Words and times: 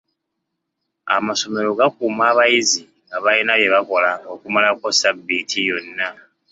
Amassomero 1.15 1.69
gakuuma 1.79 2.23
abayizi 2.31 2.81
nga 3.05 3.17
balina 3.23 3.53
bye 3.59 3.69
bakola 3.75 4.11
okumalako 4.33 4.85
ssabbiiti 4.91 5.59
yonna. 5.69 6.07